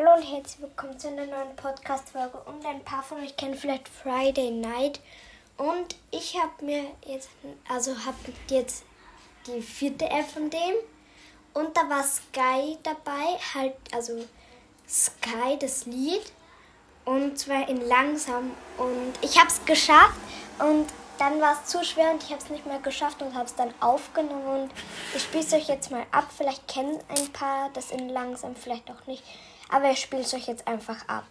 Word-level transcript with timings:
Hallo 0.00 0.14
und 0.14 0.22
herzlich 0.22 0.62
willkommen 0.62 0.98
zu 0.98 1.08
einer 1.08 1.26
neuen 1.26 1.54
Podcast-Folge. 1.56 2.38
Und 2.46 2.64
ein 2.64 2.82
paar 2.84 3.02
von 3.02 3.18
euch 3.18 3.36
kennen 3.36 3.54
vielleicht 3.54 3.86
Friday 3.86 4.50
Night. 4.50 4.98
Und 5.58 5.94
ich 6.10 6.40
habe 6.40 6.64
mir 6.64 6.84
jetzt, 7.04 7.28
also 7.68 7.90
habe 8.06 8.16
jetzt 8.48 8.84
die 9.46 9.60
vierte 9.60 10.06
App 10.06 10.26
von 10.26 10.48
dem. 10.48 10.74
Und 11.52 11.76
da 11.76 11.86
war 11.90 12.02
Sky 12.02 12.78
dabei, 12.82 13.36
halt, 13.52 13.74
also 13.92 14.24
Sky, 14.88 15.58
das 15.60 15.84
Lied. 15.84 16.32
Und 17.04 17.38
zwar 17.38 17.68
in 17.68 17.86
langsam. 17.86 18.52
Und 18.78 19.12
ich 19.20 19.38
habe 19.38 19.48
es 19.48 19.62
geschafft. 19.66 20.18
Und 20.60 20.86
dann 21.18 21.42
war 21.42 21.60
es 21.60 21.68
zu 21.68 21.84
schwer 21.84 22.12
und 22.12 22.22
ich 22.22 22.30
habe 22.30 22.42
es 22.42 22.48
nicht 22.48 22.64
mehr 22.64 22.78
geschafft 22.78 23.20
und 23.20 23.34
habe 23.34 23.44
es 23.44 23.54
dann 23.54 23.74
aufgenommen. 23.80 24.62
Und 24.62 24.70
ich 25.14 25.22
spiele 25.22 25.44
es 25.44 25.52
euch 25.52 25.68
jetzt 25.68 25.90
mal 25.90 26.06
ab. 26.10 26.28
Vielleicht 26.34 26.66
kennen 26.68 26.98
ein 27.08 27.30
paar 27.34 27.68
das 27.74 27.90
in 27.90 28.08
langsam, 28.08 28.56
vielleicht 28.56 28.90
auch 28.90 29.06
nicht. 29.06 29.22
Aber 29.70 29.90
ich 29.90 30.00
spiele 30.00 30.22
es 30.22 30.34
euch 30.34 30.48
jetzt 30.48 30.66
einfach 30.66 31.08
ab. 31.08 31.24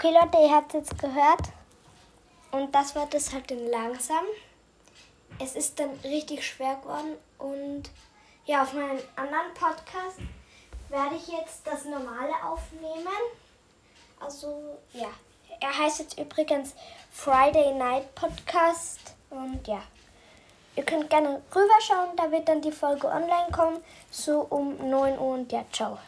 Okay, 0.00 0.12
Leute, 0.12 0.38
ihr 0.38 0.54
habt 0.54 0.72
es 0.74 0.88
jetzt 0.90 0.98
gehört. 1.00 1.40
Und 2.52 2.72
das 2.72 2.94
war 2.94 3.06
das 3.06 3.32
halt 3.32 3.50
in 3.50 3.68
langsam. 3.68 4.24
Es 5.40 5.56
ist 5.56 5.80
dann 5.80 5.90
richtig 6.04 6.46
schwer 6.46 6.76
geworden. 6.76 7.16
Und 7.36 7.90
ja, 8.46 8.62
auf 8.62 8.74
meinem 8.74 9.00
anderen 9.16 9.52
Podcast 9.54 10.20
werde 10.88 11.16
ich 11.16 11.26
jetzt 11.26 11.66
das 11.66 11.84
normale 11.84 12.32
aufnehmen. 12.44 13.08
Also, 14.20 14.78
ja. 14.92 15.08
Er 15.58 15.76
heißt 15.76 15.98
jetzt 15.98 16.16
übrigens 16.16 16.76
Friday 17.10 17.74
Night 17.74 18.14
Podcast. 18.14 19.16
Und 19.30 19.66
ja. 19.66 19.82
Ihr 20.76 20.84
könnt 20.84 21.10
gerne 21.10 21.42
rüberschauen, 21.52 22.14
da 22.14 22.30
wird 22.30 22.48
dann 22.48 22.62
die 22.62 22.70
Folge 22.70 23.08
online 23.08 23.50
kommen. 23.50 23.82
So 24.12 24.46
um 24.48 24.76
9 24.76 25.18
Uhr. 25.18 25.34
Und 25.34 25.50
ja, 25.50 25.64
ciao. 25.72 25.98